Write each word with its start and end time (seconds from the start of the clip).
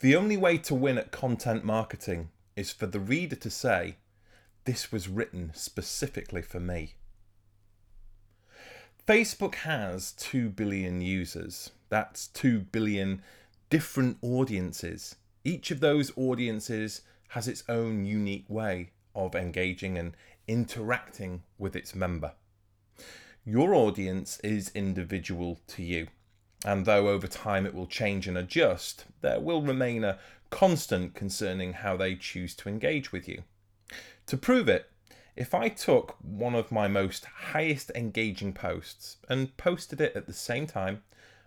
The 0.00 0.16
only 0.16 0.38
way 0.38 0.56
to 0.56 0.74
win 0.74 0.96
at 0.96 1.10
content 1.12 1.62
marketing 1.62 2.30
is 2.56 2.72
for 2.72 2.86
the 2.86 2.98
reader 2.98 3.36
to 3.36 3.50
say, 3.50 3.96
This 4.64 4.90
was 4.90 5.08
written 5.08 5.52
specifically 5.54 6.40
for 6.40 6.58
me. 6.58 6.94
Facebook 9.06 9.56
has 9.56 10.12
2 10.12 10.48
billion 10.48 11.02
users. 11.02 11.72
That's 11.90 12.28
2 12.28 12.60
billion 12.60 13.20
different 13.68 14.16
audiences. 14.22 15.16
Each 15.44 15.70
of 15.70 15.80
those 15.80 16.16
audiences 16.16 17.02
has 17.30 17.46
its 17.46 17.62
own 17.68 18.06
unique 18.06 18.48
way 18.48 18.92
of 19.14 19.34
engaging 19.34 19.98
and 19.98 20.16
interacting 20.48 21.42
with 21.58 21.76
its 21.76 21.94
member. 21.94 22.32
Your 23.44 23.74
audience 23.74 24.40
is 24.40 24.70
individual 24.74 25.60
to 25.66 25.82
you, 25.82 26.06
and 26.64 26.84
though 26.84 27.08
over 27.08 27.26
time 27.26 27.66
it 27.66 27.74
will 27.74 27.86
change 27.86 28.28
and 28.28 28.36
adjust, 28.36 29.06
there 29.22 29.40
will 29.40 29.62
remain 29.62 30.04
a 30.04 30.18
constant 30.50 31.14
concerning 31.14 31.74
how 31.74 31.96
they 31.96 32.14
choose 32.14 32.54
to 32.56 32.68
engage 32.68 33.12
with 33.12 33.28
you. 33.28 33.44
To 34.26 34.36
prove 34.36 34.68
it, 34.68 34.90
if 35.36 35.54
I 35.54 35.68
took 35.68 36.16
one 36.20 36.54
of 36.54 36.72
my 36.72 36.88
most 36.88 37.24
highest 37.24 37.90
engaging 37.94 38.52
posts 38.52 39.16
and 39.28 39.56
posted 39.56 40.00
it 40.00 40.14
at 40.14 40.26
the 40.26 40.32
same 40.32 40.66
time 40.66 41.02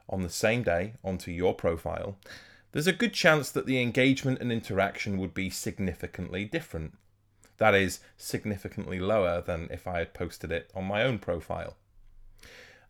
on 0.09 0.21
the 0.21 0.29
same 0.29 0.63
day 0.63 0.93
onto 1.03 1.31
your 1.31 1.53
profile, 1.53 2.17
there's 2.71 2.87
a 2.87 2.93
good 2.93 3.13
chance 3.13 3.51
that 3.51 3.67
the 3.67 3.81
engagement 3.81 4.39
and 4.41 4.51
interaction 4.51 5.17
would 5.19 5.33
be 5.33 5.49
significantly 5.49 6.45
different. 6.45 6.95
That 7.57 7.75
is, 7.75 7.99
significantly 8.17 8.99
lower 8.99 9.41
than 9.41 9.67
if 9.69 9.85
I 9.85 9.99
had 9.99 10.13
posted 10.13 10.51
it 10.51 10.71
on 10.73 10.85
my 10.85 11.03
own 11.03 11.19
profile. 11.19 11.77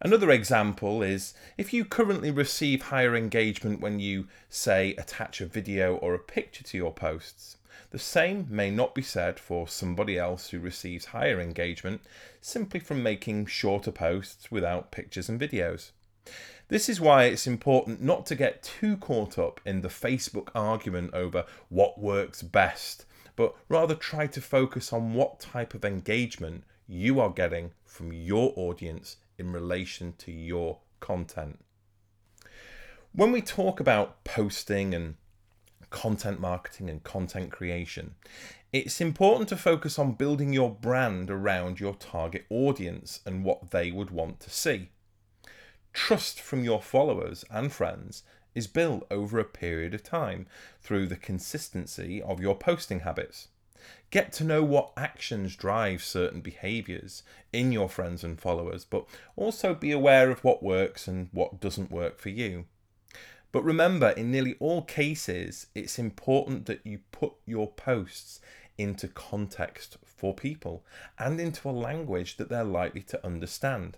Another 0.04 0.32
example 0.32 1.02
is 1.02 1.34
if 1.58 1.72
you 1.72 1.86
currently 1.86 2.30
receive 2.30 2.82
higher 2.82 3.16
engagement 3.16 3.80
when 3.80 4.02
you, 4.02 4.28
say, 4.50 4.94
attach 4.98 5.40
a 5.40 5.46
video 5.46 5.96
or 5.96 6.14
a 6.14 6.20
picture 6.20 6.66
to 6.66 6.78
your 6.78 6.92
posts, 6.92 7.56
the 7.92 8.00
same 8.00 8.46
may 8.50 8.70
not 8.70 8.94
be 8.94 9.02
said 9.02 9.40
for 9.40 9.66
somebody 9.66 10.20
else 10.20 10.50
who 10.50 10.60
receives 10.60 11.06
higher 11.06 11.40
engagement 11.40 12.02
simply 12.42 12.82
from 12.82 13.02
making 13.02 13.46
shorter 13.46 13.94
posts 13.94 14.52
without 14.52 14.92
pictures 14.92 15.30
and 15.30 15.40
videos. 15.40 15.92
This 16.68 16.90
is 16.90 17.00
why 17.00 17.24
it's 17.24 17.48
important 17.48 18.02
not 18.02 18.26
to 18.26 18.36
get 18.36 18.62
too 18.62 18.98
caught 18.98 19.40
up 19.40 19.62
in 19.66 19.84
the 19.84 19.88
Facebook 19.88 20.50
argument 20.54 21.14
over 21.14 21.46
what 21.70 21.98
works 21.98 22.42
best, 22.42 23.06
but 23.38 23.56
rather 23.70 23.96
try 23.96 24.28
to 24.28 24.42
focus 24.42 24.92
on 24.92 25.14
what 25.14 25.40
type 25.40 25.74
of 25.74 25.86
engagement 25.86 26.66
you 26.90 27.22
are 27.22 27.30
getting 27.30 27.72
from 27.86 28.12
your 28.12 28.52
audience 28.58 29.16
in 29.38 29.52
relation 29.52 30.14
to 30.20 30.32
your 30.32 30.80
content. 31.00 31.64
When 33.14 33.32
we 33.32 33.42
talk 33.42 33.80
about 33.80 34.24
posting 34.24 34.94
and 34.94 35.16
content 35.90 36.40
marketing 36.40 36.90
and 36.90 37.04
content 37.04 37.52
creation, 37.52 38.16
it's 38.72 39.00
important 39.00 39.50
to 39.50 39.56
focus 39.56 40.00
on 40.00 40.14
building 40.14 40.52
your 40.52 40.72
brand 40.72 41.30
around 41.30 41.80
your 41.80 41.94
target 41.94 42.46
audience 42.50 43.20
and 43.26 43.44
what 43.44 43.70
they 43.70 43.92
would 43.92 44.10
want 44.10 44.40
to 44.40 44.50
see. 44.50 44.90
Trust 45.94 46.42
from 46.42 46.64
your 46.64 46.82
followers 46.82 47.46
and 47.52 47.72
friends 47.72 48.24
is 48.56 48.66
built 48.66 49.06
over 49.12 49.38
a 49.40 49.46
period 49.46 49.94
of 49.94 50.02
time 50.02 50.48
through 50.82 51.06
the 51.06 51.16
consistency 51.16 52.22
of 52.22 52.42
your 52.42 52.56
posting 52.56 53.02
habits. 53.02 53.50
Get 54.10 54.32
to 54.34 54.44
know 54.44 54.64
what 54.64 54.94
actions 54.96 55.56
drive 55.56 56.04
certain 56.04 56.42
behaviors 56.42 57.24
in 57.52 57.72
your 57.72 57.90
friends 57.90 58.24
and 58.24 58.40
followers, 58.40 58.86
but 58.86 59.06
also 59.36 59.74
be 59.74 59.92
aware 59.92 60.30
of 60.30 60.44
what 60.44 60.64
works 60.64 61.08
and 61.08 61.30
what 61.32 61.60
doesn't 61.60 61.92
work 61.92 62.20
for 62.20 62.30
you. 62.30 62.66
But 63.52 63.64
remember, 63.64 64.10
in 64.10 64.32
nearly 64.32 64.56
all 64.60 64.82
cases, 64.82 65.68
it's 65.76 66.00
important 66.00 66.66
that 66.66 66.86
you 66.86 67.00
put 67.12 67.34
your 67.46 67.72
posts 67.72 68.40
into 68.78 69.08
context 69.08 69.98
for 70.04 70.34
people 70.34 70.84
and 71.20 71.40
into 71.40 71.70
a 71.70 71.72
language 71.72 72.38
that 72.38 72.50
they're 72.50 72.64
likely 72.64 73.02
to 73.02 73.26
understand. 73.26 73.98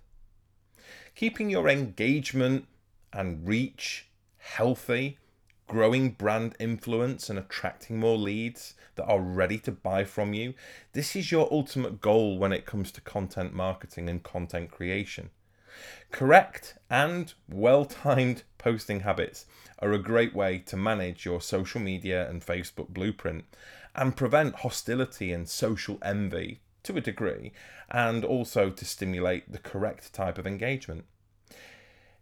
Keeping 1.16 1.50
your 1.50 1.70
engagement 1.70 2.66
and 3.14 3.48
reach 3.48 4.08
healthy 4.38 5.18
growing 5.68 6.12
brand 6.12 6.56
influence 6.60 7.30
and 7.30 7.40
attracting 7.40 8.00
more 8.00 8.18
leads 8.18 8.76
that 8.96 9.06
are 9.06 9.20
ready 9.20 9.58
to 9.60 9.72
buy 9.72 10.04
from 10.04 10.34
you. 10.34 10.54
This 10.94 11.16
is 11.16 11.32
your 11.32 11.48
ultimate 11.52 12.02
goal 12.02 12.38
when 12.38 12.54
it 12.54 12.66
comes 12.66 12.92
to 12.94 13.02
content 13.02 13.54
marketing 13.54 14.10
and 14.10 14.24
content 14.24 14.72
creation. 14.72 15.30
Correct 16.12 16.78
and 16.90 17.34
well 17.50 17.86
timed 17.86 18.44
posting 18.58 19.02
habits 19.02 19.46
are 19.80 19.92
a 19.92 20.00
great 20.00 20.34
way 20.34 20.60
to 20.60 20.78
manage 20.78 21.26
your 21.26 21.42
social 21.42 21.82
media 21.82 22.30
and 22.30 22.46
Facebook 22.46 22.90
blueprint 22.90 23.44
and 23.94 24.16
prevent 24.16 24.56
hostility 24.56 25.32
and 25.32 25.50
social 25.50 25.98
envy 26.02 26.62
to 26.84 26.96
a 26.98 27.02
degree, 27.02 27.52
and 27.90 28.24
also 28.24 28.70
to 28.70 28.86
stimulate 28.86 29.52
the 29.52 29.58
correct 29.58 30.14
type 30.14 30.38
of 30.38 30.48
engagement. 30.48 31.06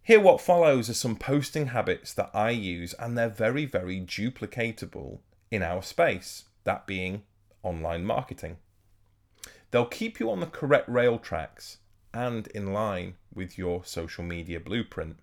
Here, 0.06 0.20
what 0.20 0.42
follows 0.42 0.90
are 0.90 0.94
some 0.94 1.16
posting 1.16 1.68
habits 1.68 2.14
that 2.16 2.30
I 2.34 2.50
use, 2.50 2.94
and 2.96 3.18
they're 3.18 3.30
very, 3.30 3.66
very 3.66 4.02
duplicatable 4.02 5.20
in 5.50 5.64
our 5.64 5.82
space, 5.82 6.44
that 6.66 6.86
being 6.86 7.24
online 7.64 8.04
marketing. 8.04 8.58
They'll 9.72 9.86
keep 9.86 10.20
you 10.20 10.30
on 10.30 10.42
the 10.42 10.46
correct 10.46 10.90
rail 10.90 11.18
tracks 11.20 11.78
and 12.14 12.48
in 12.48 12.74
line 12.74 13.16
with 13.34 13.58
your 13.58 13.86
social 13.86 14.26
media 14.26 14.60
blueprint. 14.60 15.18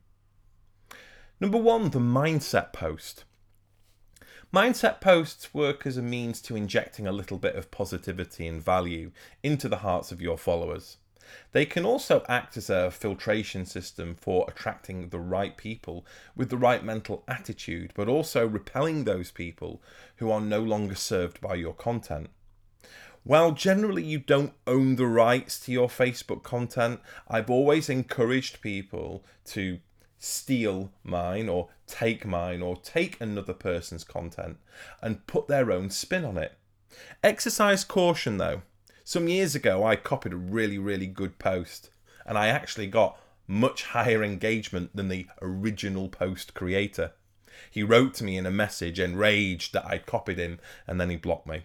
Number 1.39 1.59
one, 1.59 1.91
the 1.91 1.99
mindset 1.99 2.73
post. 2.73 3.25
Mindset 4.53 5.03
posts 5.03 5.53
work 5.53 5.87
as 5.87 5.99
a 5.99 6.03
means 6.03 6.41
to 6.43 6.57
injecting 6.57 7.07
a 7.07 7.13
little 7.13 7.39
bit 7.39 7.55
of 7.55 7.71
positivity 7.71 8.47
and 8.47 8.65
value 8.65 9.13
into 9.43 9.69
the 9.69 9.79
hearts 9.79 10.11
of 10.11 10.23
your 10.23 10.39
followers. 10.39 10.97
They 11.53 11.67
can 11.67 11.85
also 11.85 12.25
act 12.29 12.57
as 12.57 12.71
a 12.71 12.91
filtration 12.91 13.67
system 13.67 14.15
for 14.15 14.47
attracting 14.49 15.09
the 15.09 15.19
right 15.19 15.57
people 15.57 16.07
with 16.37 16.51
the 16.51 16.57
right 16.57 16.85
mental 16.85 17.25
attitude, 17.29 17.93
but 17.95 18.09
also 18.09 18.47
repelling 18.47 19.05
those 19.05 19.31
people 19.31 19.83
who 20.17 20.31
are 20.31 20.41
no 20.41 20.61
longer 20.61 20.95
served 20.95 21.41
by 21.41 21.55
your 21.55 21.75
content. 21.75 22.31
While 23.23 23.53
generally 23.53 24.03
you 24.03 24.19
don't 24.19 24.55
own 24.67 24.97
the 24.97 25.07
rights 25.07 25.61
to 25.61 25.73
your 25.73 25.89
Facebook 25.89 26.43
content, 26.43 27.01
I've 27.29 27.51
always 27.51 27.91
encouraged 27.91 28.63
people 28.63 29.25
to 29.47 29.79
steal 30.19 30.93
mine 31.03 31.49
or 31.49 31.69
take 31.87 32.27
mine 32.27 32.63
or 32.63 32.77
take 32.77 33.21
another 33.21 33.55
person's 33.55 34.05
content 34.05 34.59
and 35.03 35.27
put 35.27 35.49
their 35.49 35.71
own 35.71 35.91
spin 35.91 36.25
on 36.25 36.39
it. 36.39 36.57
Exercise 37.23 37.85
caution 37.85 38.39
though. 38.39 38.63
Some 39.11 39.27
years 39.27 39.57
ago, 39.57 39.85
I 39.85 39.97
copied 39.97 40.33
a 40.33 40.37
really, 40.37 40.79
really 40.79 41.09
good 41.09 41.41
post, 41.41 41.91
and 42.25 42.39
I 42.39 42.47
actually 42.47 42.87
got 42.87 43.21
much 43.49 43.87
higher 43.87 44.23
engagement 44.23 44.95
than 44.95 45.09
the 45.09 45.27
original 45.43 46.09
post 46.09 46.55
creator. 46.55 47.11
He 47.73 47.83
wrote 47.83 48.15
to 48.15 48.25
me 48.25 48.37
in 48.37 48.47
a 48.47 48.53
message, 48.53 49.01
enraged 49.01 49.73
that 49.73 49.85
I'd 49.85 50.07
copied 50.07 50.39
him, 50.39 50.61
and 50.87 51.01
then 51.01 51.11
he 51.11 51.17
blocked 51.17 51.49
me. 51.49 51.65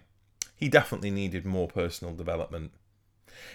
He 0.56 0.68
definitely 0.68 1.12
needed 1.12 1.46
more 1.46 1.68
personal 1.68 2.16
development. 2.16 2.72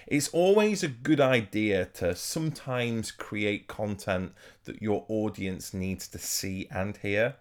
It's 0.07 0.29
always 0.29 0.83
a 0.83 0.87
good 0.87 1.19
idea 1.19 1.83
to 1.95 2.15
sometimes 2.15 3.11
create 3.11 3.67
content 3.67 4.31
that 4.63 4.81
your 4.81 5.03
audience 5.09 5.73
needs 5.73 6.07
to 6.07 6.17
see 6.17 6.65
and 6.71 6.95
hear 6.95 7.35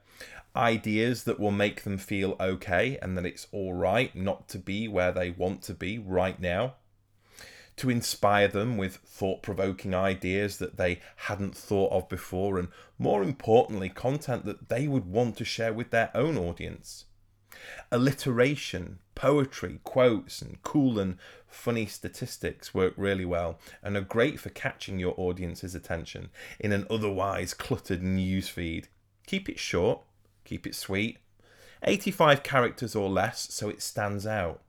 ideas 0.57 1.25
that 1.25 1.39
will 1.39 1.51
make 1.51 1.83
them 1.83 1.99
feel 1.99 2.37
okay 2.41 2.99
and 3.01 3.17
that 3.17 3.27
it's 3.27 3.47
all 3.53 3.75
right 3.75 4.15
not 4.15 4.49
to 4.49 4.59
be 4.59 4.89
where 4.89 5.13
they 5.13 5.31
want 5.31 5.63
to 5.63 5.75
be 5.75 5.99
right 5.99 6.41
now. 6.41 6.75
To 7.77 7.91
inspire 7.91 8.49
them 8.49 8.77
with 8.77 8.97
thought 8.97 9.43
provoking 9.43 9.95
ideas 9.95 10.59
that 10.59 10.77
they 10.77 11.01
hadn't 11.17 11.57
thought 11.57 11.93
of 11.93 12.09
before, 12.11 12.59
and 12.59 12.69
more 12.99 13.23
importantly, 13.23 13.89
content 13.89 14.45
that 14.45 14.69
they 14.69 14.87
would 14.87 15.07
want 15.07 15.39
to 15.39 15.45
share 15.47 15.73
with 15.73 15.91
their 15.91 16.11
own 16.15 16.37
audience. 16.37 17.07
Alliteration, 17.91 18.99
poetry, 19.15 19.81
quotes, 19.83 20.43
and 20.43 20.63
cool 20.63 20.99
and 20.99 21.17
funny 21.47 21.87
statistics 21.87 22.75
work 22.75 22.95
really 22.97 23.25
well 23.25 23.59
and 23.83 23.97
are 23.97 24.03
great 24.03 24.39
for 24.39 24.51
catching 24.51 24.99
your 24.99 25.15
audience's 25.17 25.75
attention 25.75 26.31
in 26.59 26.73
an 26.73 26.87
otherwise 26.91 27.55
cluttered 27.55 28.03
newsfeed. 28.03 28.87
Keep 29.27 29.49
it 29.49 29.59
short, 29.59 30.03
Keep 30.51 30.67
it 30.67 30.75
sweet. 30.75 31.19
85 31.85 32.43
characters 32.43 32.97
or 32.97 33.09
less 33.09 33.55
so 33.55 33.69
it 33.69 33.81
stands 33.81 34.27
out. 34.27 34.61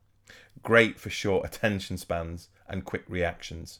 Great 0.61 0.99
for 0.99 1.09
short 1.09 1.43
attention 1.43 1.97
spans 1.97 2.49
and 2.69 2.85
quick 2.85 3.03
reactions. 3.07 3.79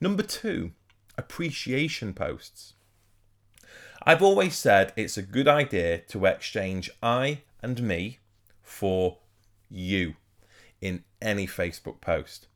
Number 0.00 0.22
two, 0.22 0.70
appreciation 1.18 2.14
posts. 2.14 2.74
I've 4.04 4.22
always 4.22 4.56
said 4.56 4.92
it's 4.94 5.18
a 5.18 5.22
good 5.22 5.48
idea 5.48 5.98
to 5.98 6.24
exchange 6.24 6.88
I 7.02 7.40
and 7.60 7.82
me 7.82 8.20
for 8.62 9.18
you 9.68 10.14
in 10.80 11.02
any 11.20 11.48
Facebook 11.48 12.00
post. 12.00 12.46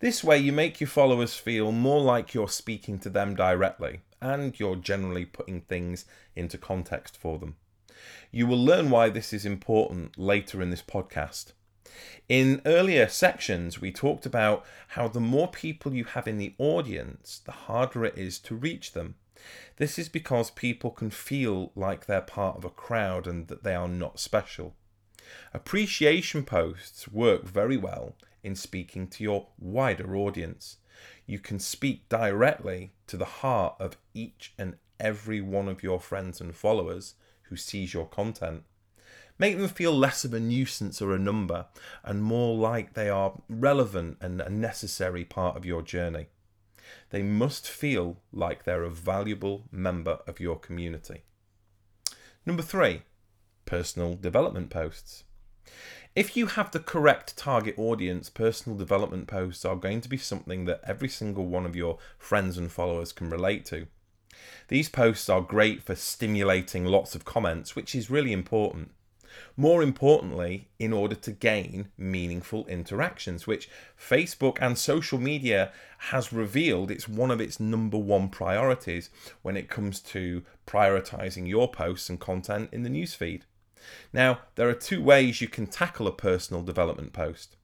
This 0.00 0.22
way, 0.22 0.36
you 0.36 0.52
make 0.52 0.82
your 0.82 0.88
followers 0.88 1.34
feel 1.34 1.72
more 1.72 2.02
like 2.02 2.34
you're 2.34 2.50
speaking 2.50 2.98
to 2.98 3.08
them 3.08 3.34
directly 3.34 4.00
and 4.20 4.60
you're 4.60 4.76
generally 4.76 5.24
putting 5.24 5.62
things 5.62 6.04
into 6.34 6.58
context 6.58 7.16
for 7.16 7.38
them. 7.38 7.56
You 8.30 8.46
will 8.46 8.62
learn 8.62 8.90
why 8.90 9.08
this 9.08 9.32
is 9.32 9.46
important 9.46 10.18
later 10.18 10.60
in 10.60 10.70
this 10.70 10.82
podcast. 10.82 11.52
In 12.28 12.60
earlier 12.66 13.08
sections, 13.08 13.80
we 13.80 13.92
talked 13.92 14.26
about 14.26 14.64
how 14.88 15.08
the 15.08 15.20
more 15.20 15.48
people 15.48 15.94
you 15.94 16.04
have 16.04 16.26
in 16.26 16.38
the 16.38 16.54
audience, 16.58 17.40
the 17.44 17.52
harder 17.52 18.04
it 18.04 18.18
is 18.18 18.38
to 18.40 18.54
reach 18.54 18.92
them. 18.92 19.14
This 19.76 19.98
is 19.98 20.08
because 20.08 20.50
people 20.50 20.90
can 20.90 21.10
feel 21.10 21.70
like 21.74 22.06
they're 22.06 22.20
part 22.20 22.56
of 22.56 22.64
a 22.64 22.70
crowd 22.70 23.26
and 23.26 23.48
that 23.48 23.62
they 23.62 23.74
are 23.74 23.88
not 23.88 24.18
special. 24.18 24.74
Appreciation 25.54 26.44
posts 26.44 27.08
work 27.08 27.44
very 27.44 27.76
well 27.76 28.16
in 28.42 28.54
speaking 28.54 29.08
to 29.08 29.24
your 29.24 29.48
wider 29.58 30.16
audience. 30.16 30.78
You 31.26 31.38
can 31.38 31.58
speak 31.58 32.08
directly 32.08 32.92
to 33.06 33.16
the 33.16 33.24
heart 33.24 33.74
of 33.78 33.96
each 34.14 34.52
and 34.58 34.76
every 34.98 35.40
one 35.40 35.68
of 35.68 35.82
your 35.82 36.00
friends 36.00 36.40
and 36.40 36.54
followers 36.54 37.14
who 37.48 37.56
sees 37.56 37.94
your 37.94 38.06
content. 38.06 38.64
Make 39.38 39.58
them 39.58 39.68
feel 39.68 39.92
less 39.92 40.24
of 40.24 40.32
a 40.32 40.40
nuisance 40.40 41.02
or 41.02 41.14
a 41.14 41.18
number 41.18 41.66
and 42.02 42.22
more 42.22 42.56
like 42.56 42.94
they 42.94 43.08
are 43.08 43.40
relevant 43.48 44.16
and 44.20 44.40
a 44.40 44.48
necessary 44.48 45.24
part 45.24 45.56
of 45.56 45.66
your 45.66 45.82
journey. 45.82 46.26
They 47.10 47.22
must 47.22 47.68
feel 47.68 48.18
like 48.32 48.64
they're 48.64 48.84
a 48.84 48.90
valuable 48.90 49.64
member 49.70 50.20
of 50.26 50.40
your 50.40 50.58
community. 50.58 51.22
Number 52.46 52.62
three, 52.62 53.02
personal 53.64 54.14
development 54.14 54.70
posts. 54.70 55.24
If 56.14 56.36
you 56.36 56.46
have 56.46 56.70
the 56.70 56.80
correct 56.80 57.36
target 57.36 57.74
audience, 57.76 58.30
personal 58.30 58.78
development 58.78 59.26
posts 59.26 59.64
are 59.66 59.76
going 59.76 60.00
to 60.00 60.08
be 60.08 60.16
something 60.16 60.64
that 60.64 60.80
every 60.84 61.08
single 61.08 61.46
one 61.46 61.66
of 61.66 61.76
your 61.76 61.98
friends 62.16 62.56
and 62.56 62.72
followers 62.72 63.12
can 63.12 63.28
relate 63.28 63.66
to. 63.66 63.86
These 64.68 64.88
posts 64.88 65.28
are 65.28 65.40
great 65.40 65.82
for 65.82 65.94
stimulating 65.94 66.84
lots 66.84 67.14
of 67.14 67.24
comments, 67.24 67.76
which 67.76 67.94
is 67.94 68.10
really 68.10 68.32
important. 68.32 68.90
More 69.56 69.82
importantly, 69.82 70.68
in 70.78 70.92
order 70.92 71.14
to 71.14 71.30
gain 71.30 71.88
meaningful 71.98 72.66
interactions, 72.66 73.46
which 73.46 73.68
Facebook 73.98 74.58
and 74.60 74.78
social 74.78 75.18
media 75.18 75.72
has 75.98 76.32
revealed 76.32 76.90
it's 76.90 77.08
one 77.08 77.30
of 77.30 77.40
its 77.40 77.60
number 77.60 77.98
one 77.98 78.28
priorities 78.28 79.10
when 79.42 79.56
it 79.56 79.68
comes 79.68 80.00
to 80.00 80.42
prioritizing 80.66 81.48
your 81.48 81.70
posts 81.70 82.08
and 82.08 82.18
content 82.18 82.70
in 82.72 82.82
the 82.82 82.90
newsfeed. 82.90 83.42
Now, 84.12 84.40
there 84.54 84.68
are 84.68 84.74
two 84.74 85.02
ways 85.02 85.40
you 85.40 85.48
can 85.48 85.66
tackle 85.66 86.06
a 86.06 86.12
personal 86.12 86.62
development 86.62 87.12
post. 87.12 87.56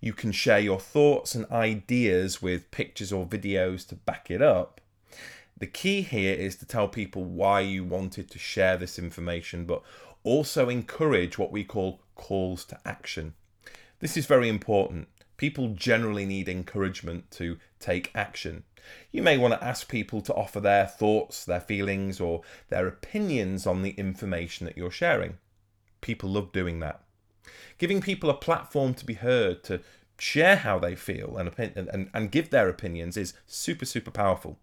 You 0.00 0.12
can 0.12 0.32
share 0.32 0.58
your 0.58 0.80
thoughts 0.80 1.34
and 1.34 1.50
ideas 1.50 2.42
with 2.42 2.70
pictures 2.70 3.12
or 3.12 3.24
videos 3.24 3.86
to 3.88 3.94
back 3.94 4.30
it 4.30 4.42
up. 4.42 4.80
The 5.64 5.70
key 5.70 6.02
here 6.02 6.34
is 6.34 6.56
to 6.56 6.66
tell 6.66 6.88
people 6.88 7.24
why 7.24 7.60
you 7.60 7.84
wanted 7.84 8.30
to 8.30 8.38
share 8.38 8.76
this 8.76 8.98
information, 8.98 9.64
but 9.64 9.82
also 10.22 10.68
encourage 10.68 11.38
what 11.38 11.52
we 11.52 11.64
call 11.64 12.02
calls 12.16 12.66
to 12.66 12.78
action. 12.84 13.32
This 13.98 14.14
is 14.18 14.26
very 14.26 14.50
important. 14.50 15.08
People 15.38 15.68
generally 15.68 16.26
need 16.26 16.50
encouragement 16.50 17.30
to 17.30 17.56
take 17.80 18.10
action. 18.14 18.64
You 19.10 19.22
may 19.22 19.38
want 19.38 19.54
to 19.54 19.64
ask 19.64 19.88
people 19.88 20.20
to 20.20 20.34
offer 20.34 20.60
their 20.60 20.86
thoughts, 20.86 21.46
their 21.46 21.60
feelings, 21.60 22.20
or 22.20 22.42
their 22.68 22.86
opinions 22.86 23.66
on 23.66 23.80
the 23.80 23.92
information 23.92 24.66
that 24.66 24.76
you're 24.76 24.90
sharing. 24.90 25.38
People 26.02 26.28
love 26.28 26.52
doing 26.52 26.80
that. 26.80 27.00
Giving 27.78 28.02
people 28.02 28.28
a 28.28 28.34
platform 28.34 28.92
to 28.92 29.06
be 29.06 29.14
heard, 29.14 29.64
to 29.64 29.80
share 30.18 30.56
how 30.56 30.78
they 30.78 30.94
feel 30.94 31.38
and, 31.38 31.50
and, 31.58 32.10
and 32.12 32.30
give 32.30 32.50
their 32.50 32.68
opinions 32.68 33.16
is 33.16 33.32
super, 33.46 33.86
super 33.86 34.10
powerful. 34.10 34.58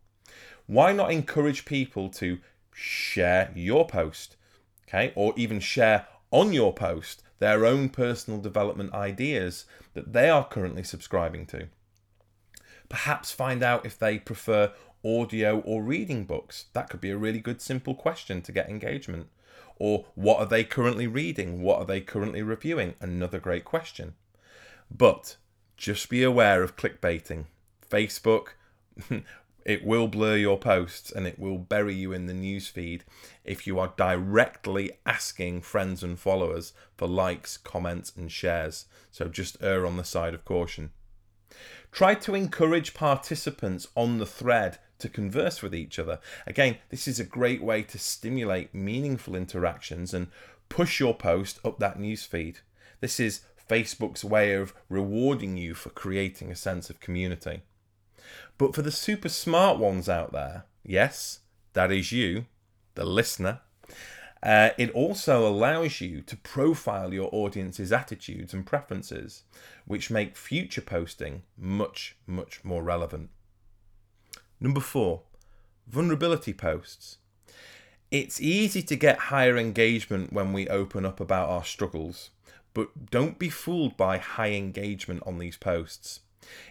Why 0.71 0.93
not 0.93 1.11
encourage 1.11 1.65
people 1.65 2.07
to 2.11 2.39
share 2.73 3.51
your 3.53 3.85
post? 3.85 4.37
okay, 4.87 5.11
or 5.15 5.33
even 5.35 5.59
share 5.59 6.07
on 6.31 6.53
your 6.53 6.73
post 6.73 7.23
their 7.39 7.65
own 7.65 7.89
personal 7.89 8.39
development 8.39 8.93
ideas 8.93 9.65
that 9.93 10.13
they 10.13 10.29
are 10.29 10.47
currently 10.47 10.83
subscribing 10.83 11.45
to. 11.47 11.67
Perhaps 12.87 13.31
find 13.31 13.63
out 13.63 13.85
if 13.85 13.97
they 13.97 14.19
prefer 14.19 14.71
audio 15.03 15.59
or 15.59 15.81
reading 15.81 16.25
books. 16.25 16.65
That 16.73 16.89
could 16.89 17.01
be 17.01 17.09
a 17.09 17.17
really 17.17 17.39
good 17.39 17.61
simple 17.61 17.95
question 17.95 18.41
to 18.43 18.51
get 18.51 18.69
engagement. 18.69 19.27
Or 19.77 20.05
what 20.15 20.39
are 20.39 20.45
they 20.45 20.63
currently 20.63 21.07
reading? 21.07 21.61
What 21.61 21.79
are 21.79 21.85
they 21.85 22.01
currently 22.01 22.43
reviewing? 22.43 22.93
Another 22.99 23.39
great 23.39 23.65
question. 23.65 24.13
But 24.89 25.37
just 25.75 26.09
be 26.09 26.21
aware 26.21 26.61
of 26.61 26.75
clickbaiting. 26.75 27.45
Facebook 27.89 28.49
it 29.65 29.85
will 29.85 30.07
blur 30.07 30.37
your 30.37 30.57
posts 30.57 31.11
and 31.11 31.27
it 31.27 31.39
will 31.39 31.57
bury 31.57 31.93
you 31.93 32.11
in 32.11 32.25
the 32.25 32.33
newsfeed 32.33 33.01
if 33.43 33.67
you 33.67 33.79
are 33.79 33.93
directly 33.97 34.91
asking 35.05 35.61
friends 35.61 36.03
and 36.03 36.19
followers 36.19 36.73
for 36.97 37.07
likes, 37.07 37.57
comments, 37.57 38.11
and 38.15 38.31
shares. 38.31 38.85
So 39.11 39.27
just 39.27 39.57
err 39.61 39.85
on 39.85 39.97
the 39.97 40.03
side 40.03 40.33
of 40.33 40.45
caution. 40.45 40.91
Try 41.91 42.15
to 42.15 42.35
encourage 42.35 42.93
participants 42.93 43.87
on 43.95 44.17
the 44.17 44.25
thread 44.25 44.79
to 44.99 45.09
converse 45.09 45.61
with 45.61 45.75
each 45.75 45.99
other. 45.99 46.19
Again, 46.47 46.77
this 46.89 47.07
is 47.07 47.19
a 47.19 47.25
great 47.25 47.61
way 47.61 47.83
to 47.83 47.99
stimulate 47.99 48.73
meaningful 48.73 49.35
interactions 49.35 50.13
and 50.13 50.27
push 50.69 50.99
your 50.99 51.13
post 51.13 51.59
up 51.65 51.79
that 51.79 51.99
newsfeed. 51.99 52.57
This 53.01 53.19
is 53.19 53.41
Facebook's 53.69 54.23
way 54.23 54.53
of 54.53 54.73
rewarding 54.89 55.57
you 55.57 55.73
for 55.73 55.89
creating 55.89 56.51
a 56.51 56.55
sense 56.55 56.89
of 56.89 56.99
community. 56.99 57.61
But 58.57 58.75
for 58.75 58.81
the 58.81 58.91
super 58.91 59.29
smart 59.29 59.77
ones 59.77 60.07
out 60.07 60.31
there, 60.31 60.65
yes, 60.83 61.39
that 61.73 61.91
is 61.91 62.11
you, 62.11 62.45
the 62.95 63.05
listener, 63.05 63.61
uh, 64.43 64.69
it 64.77 64.89
also 64.91 65.47
allows 65.47 66.01
you 66.01 66.21
to 66.21 66.35
profile 66.37 67.13
your 67.13 67.29
audience's 67.31 67.91
attitudes 67.91 68.53
and 68.53 68.65
preferences, 68.65 69.43
which 69.85 70.09
make 70.09 70.35
future 70.35 70.81
posting 70.81 71.43
much, 71.57 72.15
much 72.25 72.63
more 72.63 72.81
relevant. 72.81 73.29
Number 74.59 74.79
four, 74.79 75.21
vulnerability 75.87 76.53
posts. 76.53 77.17
It's 78.09 78.41
easy 78.41 78.81
to 78.83 78.95
get 78.95 79.17
higher 79.17 79.57
engagement 79.57 80.33
when 80.33 80.53
we 80.53 80.67
open 80.67 81.05
up 81.05 81.19
about 81.19 81.49
our 81.49 81.63
struggles, 81.63 82.31
but 82.73 83.09
don't 83.11 83.39
be 83.39 83.49
fooled 83.49 83.95
by 83.95 84.17
high 84.17 84.51
engagement 84.51 85.23
on 85.25 85.37
these 85.37 85.57
posts. 85.57 86.21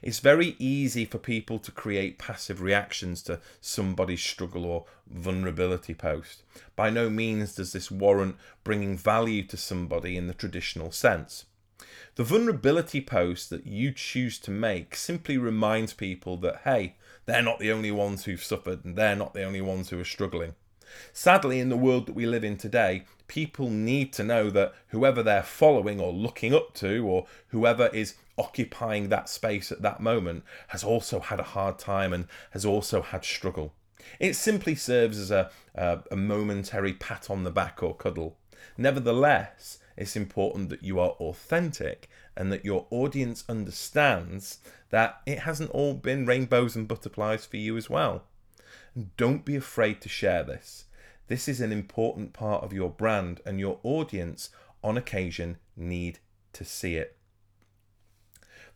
It's 0.02 0.18
very 0.18 0.56
easy 0.58 1.04
for 1.04 1.18
people 1.18 1.58
to 1.60 1.70
create 1.70 2.18
passive 2.18 2.60
reactions 2.60 3.22
to 3.24 3.40
somebody's 3.60 4.22
struggle 4.22 4.64
or 4.64 4.86
vulnerability 5.08 5.94
post. 5.94 6.42
By 6.76 6.90
no 6.90 7.08
means 7.08 7.54
does 7.54 7.72
this 7.72 7.90
warrant 7.90 8.36
bringing 8.64 8.96
value 8.96 9.44
to 9.44 9.56
somebody 9.56 10.16
in 10.16 10.26
the 10.26 10.34
traditional 10.34 10.90
sense. 10.90 11.44
The 12.16 12.24
vulnerability 12.24 13.00
post 13.00 13.48
that 13.50 13.66
you 13.66 13.92
choose 13.92 14.38
to 14.40 14.50
make 14.50 14.94
simply 14.96 15.38
reminds 15.38 15.94
people 15.94 16.36
that, 16.38 16.62
hey, 16.64 16.96
they're 17.26 17.42
not 17.42 17.58
the 17.58 17.72
only 17.72 17.90
ones 17.90 18.24
who've 18.24 18.42
suffered 18.42 18.84
and 18.84 18.96
they're 18.96 19.16
not 19.16 19.34
the 19.34 19.44
only 19.44 19.60
ones 19.60 19.90
who 19.90 20.00
are 20.00 20.04
struggling. 20.04 20.54
Sadly, 21.12 21.60
in 21.60 21.68
the 21.68 21.76
world 21.76 22.06
that 22.06 22.14
we 22.14 22.26
live 22.26 22.44
in 22.44 22.56
today, 22.56 23.04
people 23.28 23.70
need 23.70 24.12
to 24.14 24.24
know 24.24 24.50
that 24.50 24.74
whoever 24.88 25.22
they're 25.22 25.42
following 25.42 26.00
or 26.00 26.12
looking 26.12 26.54
up 26.54 26.74
to, 26.74 27.06
or 27.06 27.26
whoever 27.48 27.88
is 27.88 28.14
occupying 28.36 29.08
that 29.08 29.28
space 29.28 29.70
at 29.70 29.82
that 29.82 30.00
moment, 30.00 30.44
has 30.68 30.82
also 30.82 31.20
had 31.20 31.40
a 31.40 31.44
hard 31.44 31.78
time 31.78 32.12
and 32.12 32.26
has 32.50 32.64
also 32.64 33.02
had 33.02 33.24
struggle. 33.24 33.72
It 34.18 34.34
simply 34.34 34.74
serves 34.74 35.18
as 35.18 35.30
a, 35.30 35.50
a, 35.74 36.00
a 36.10 36.16
momentary 36.16 36.94
pat 36.94 37.30
on 37.30 37.44
the 37.44 37.50
back 37.50 37.82
or 37.82 37.94
cuddle. 37.94 38.36
Nevertheless, 38.76 39.78
it's 39.96 40.16
important 40.16 40.70
that 40.70 40.82
you 40.82 40.98
are 40.98 41.10
authentic 41.20 42.08
and 42.36 42.50
that 42.50 42.64
your 42.64 42.86
audience 42.90 43.44
understands 43.48 44.58
that 44.88 45.20
it 45.26 45.40
hasn't 45.40 45.70
all 45.70 45.94
been 45.94 46.26
rainbows 46.26 46.74
and 46.74 46.88
butterflies 46.88 47.44
for 47.44 47.58
you 47.58 47.76
as 47.76 47.90
well. 47.90 48.24
Don't 49.16 49.44
be 49.44 49.56
afraid 49.56 50.00
to 50.00 50.08
share 50.08 50.42
this. 50.42 50.86
This 51.28 51.46
is 51.46 51.60
an 51.60 51.70
important 51.70 52.32
part 52.32 52.64
of 52.64 52.72
your 52.72 52.90
brand, 52.90 53.40
and 53.46 53.60
your 53.60 53.78
audience, 53.82 54.50
on 54.82 54.96
occasion, 54.96 55.58
need 55.76 56.18
to 56.52 56.64
see 56.64 56.96
it. 56.96 57.16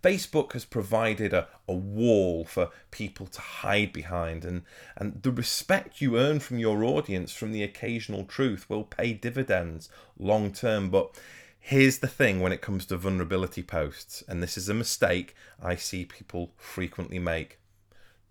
Facebook 0.05 0.53
has 0.53 0.67
provided 0.67 1.33
a, 1.33 1.49
a 1.67 1.73
wall 1.73 2.45
for 2.45 2.71
people 2.91 3.27
to 3.27 3.41
hide 3.41 3.93
behind, 3.93 4.45
and, 4.45 4.63
and 4.97 5.23
the 5.23 5.33
respect 5.33 6.03
you 6.03 6.19
earn 6.19 6.41
from 6.41 6.59
your 6.59 6.85
audience 6.85 7.33
from 7.33 7.53
the 7.53 7.63
occasional 7.63 8.25
truth 8.25 8.69
will 8.69 8.85
pay 8.85 9.15
dividends 9.15 9.89
long 10.19 10.53
term. 10.53 10.91
But 10.91 11.19
here's 11.59 12.01
the 12.01 12.07
thing 12.07 12.41
when 12.41 12.53
it 12.53 12.61
comes 12.61 12.85
to 12.87 12.99
vulnerability 12.99 13.63
posts, 13.63 14.23
and 14.29 14.43
this 14.43 14.59
is 14.59 14.69
a 14.69 14.75
mistake 14.75 15.35
I 15.61 15.75
see 15.77 16.05
people 16.05 16.53
frequently 16.59 17.19
make 17.19 17.59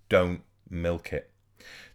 don't 0.09 0.43
milk 0.69 1.11
it. 1.11 1.32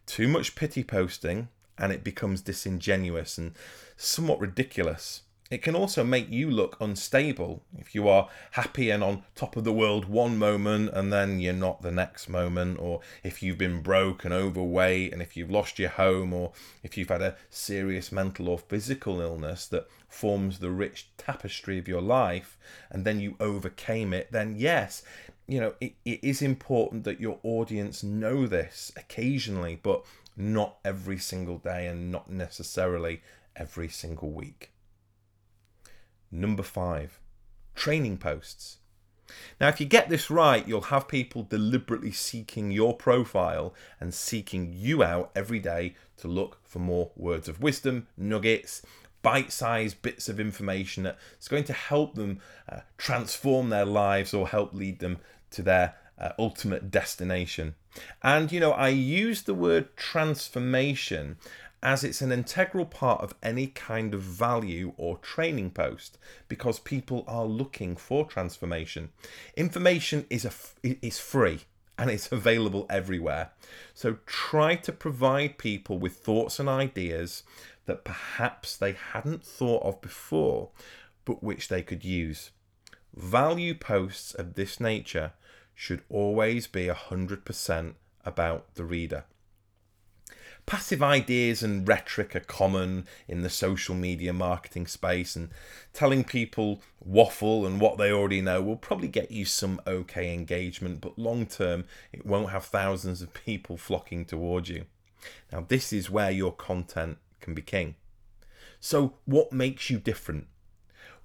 Too 0.09 0.27
much 0.27 0.55
pity 0.55 0.83
posting, 0.83 1.49
and 1.77 1.93
it 1.93 2.03
becomes 2.03 2.41
disingenuous 2.41 3.37
and 3.37 3.53
somewhat 3.99 4.41
ridiculous. 4.41 5.21
It 5.51 5.63
can 5.63 5.77
also 5.77 6.03
make 6.03 6.31
you 6.31 6.51
look 6.51 6.79
unstable 6.81 7.63
if 7.79 7.95
you 7.95 8.09
are 8.09 8.31
happy 8.53 8.89
and 8.89 9.05
on 9.05 9.25
top 9.35 9.55
of 9.55 9.65
the 9.65 9.73
world 9.73 10.07
one 10.07 10.39
moment 10.39 10.91
and 10.95 11.13
then 11.13 11.41
you're 11.41 11.53
not 11.53 11.83
the 11.83 11.93
next 11.93 12.29
moment, 12.29 12.79
or 12.81 13.01
if 13.23 13.43
you've 13.43 13.59
been 13.59 13.83
broke 13.83 14.25
and 14.25 14.33
overweight, 14.33 15.13
and 15.13 15.21
if 15.21 15.37
you've 15.37 15.51
lost 15.51 15.79
your 15.79 15.91
home, 15.91 16.33
or 16.33 16.53
if 16.83 16.97
you've 16.97 17.11
had 17.11 17.23
a 17.23 17.37
serious 17.51 18.11
mental 18.11 18.49
or 18.49 18.59
physical 18.59 19.21
illness 19.21 19.67
that 19.67 19.89
forms 20.09 20.59
the 20.59 20.71
rich 20.71 21.11
tapestry 21.19 21.79
of 21.79 21.87
your 21.87 22.03
life 22.03 22.57
and 22.91 23.05
then 23.05 23.21
you 23.21 23.37
overcame 23.41 24.15
it, 24.15 24.33
then 24.33 24.57
yes, 24.57 25.03
you 25.49 25.59
know, 25.59 25.75
it, 25.81 25.95
it 26.05 26.23
is 26.23 26.43
important 26.43 27.05
that 27.05 27.21
your 27.21 27.41
audience 27.43 28.03
know 28.03 28.47
this 28.47 28.93
occasionally, 28.97 29.81
but 29.83 30.05
not 30.37 30.77
every 30.85 31.19
single 31.19 31.57
day 31.59 31.87
and 31.87 32.13
not 32.13 32.31
necessarily 32.31 33.23
every 33.57 33.89
single 33.89 34.31
week. 34.31 34.71
Number 36.31 36.63
five, 36.63 37.19
training 37.75 38.19
posts. 38.19 38.77
Now, 39.61 39.69
if 39.69 39.81
you 39.81 39.87
get 39.87 40.09
this 40.09 40.31
right, 40.31 40.67
you'll 40.67 40.83
have 40.83 41.09
people 41.09 41.43
deliberately 41.43 42.13
seeking 42.13 42.71
your 42.71 42.95
profile 42.95 43.75
and 44.01 44.13
seeking 44.13 44.73
you 44.75 45.03
out 45.03 45.31
every 45.35 45.59
day 45.59 45.97
to 46.19 46.29
look 46.29 46.59
for 46.65 46.79
more 46.79 47.11
words 47.17 47.49
of 47.49 47.61
wisdom, 47.61 48.07
nuggets, 48.17 48.83
bite 49.23 49.53
sized 49.53 50.01
bits 50.01 50.29
of 50.29 50.39
information 50.39 51.03
that's 51.03 51.49
going 51.49 51.65
to 51.65 51.73
help 51.73 52.15
them 52.15 52.41
uh, 52.71 52.81
transform 52.97 53.69
their 53.69 53.85
lives 53.85 54.33
or 54.33 54.49
help 54.49 54.73
lead 54.73 55.01
them 55.01 55.19
to 55.51 55.63
their 55.63 55.95
uh, 56.19 56.31
ultimate 56.39 56.91
destination. 56.91 57.75
And, 58.23 58.51
you 58.53 58.61
know, 58.61 58.73
I 58.73 58.89
use 58.89 59.43
the 59.43 59.55
word 59.55 59.97
transformation 59.97 61.37
as 61.83 62.03
it's 62.03 62.21
an 62.21 62.33
integral 62.33 62.85
part 62.85 63.21
of 63.23 63.35
any 63.43 63.69
kind 63.69 64.15
of 64.15 64.21
value 64.21 64.93
or 64.97 65.19
training 65.19 65.71
post 65.71 66.19
because 66.49 66.81
people 66.81 67.25
are 67.29 67.45
looking 67.45 67.95
for 67.95 68.25
transformation. 68.25 69.11
Information 69.57 70.27
is 70.29 70.45
a 70.45 70.53
is 70.83 71.19
free 71.19 71.61
and 71.97 72.11
it's 72.11 72.31
available 72.33 72.87
everywhere. 72.91 73.51
So 73.95 74.19
try 74.27 74.77
to 74.77 74.93
provide 74.93 75.59
people 75.59 75.99
with 75.99 76.17
thoughts 76.17 76.59
and 76.59 76.69
ideas 76.69 77.43
that 77.87 78.05
perhaps 78.05 78.77
they 78.77 78.93
hadn't 79.13 79.45
thought 79.45 79.83
of 79.83 80.01
before 80.01 80.71
but 81.25 81.43
which 81.43 81.69
they 81.69 81.83
could 81.83 82.05
use. 82.05 82.51
Value 83.15 83.75
posts 83.75 84.35
of 84.35 84.55
this 84.55 84.81
nature 84.81 85.33
should 85.79 86.03
always 86.09 86.67
be 86.67 86.89
100% 86.89 87.95
about 88.25 88.75
the 88.75 88.85
reader. 88.85 89.23
Passive 90.67 91.01
ideas 91.01 91.63
and 91.63 91.87
rhetoric 91.87 92.35
are 92.35 92.41
common 92.41 93.07
in 93.29 93.43
the 93.43 93.49
social 93.49 93.95
media 93.95 94.33
marketing 94.33 94.89
space, 94.89 95.37
and 95.37 95.51
telling 95.93 96.25
people 96.25 96.83
waffle 96.99 97.65
and 97.65 97.81
what 97.81 97.97
they 97.97 98.11
already 98.11 98.41
know 98.41 98.61
will 98.61 98.75
probably 98.75 99.07
get 99.07 99.31
you 99.31 99.45
some 99.45 99.81
okay 99.87 100.35
engagement, 100.35 101.01
but 101.01 101.17
long 101.17 101.47
term, 101.47 101.85
it 102.13 102.27
won't 102.27 102.51
have 102.51 102.65
thousands 102.65 103.23
of 103.23 103.33
people 103.33 103.77
flocking 103.77 104.25
towards 104.25 104.69
you. 104.69 104.85
Now, 105.53 105.65
this 105.67 105.93
is 105.93 106.11
where 106.11 106.33
your 106.33 106.53
content 106.53 107.19
can 107.41 107.55
be 107.55 107.63
king. 107.63 107.95
So, 108.81 109.15
what 109.27 109.53
makes 109.53 109.91
you 109.91 110.01
different? 110.01 110.49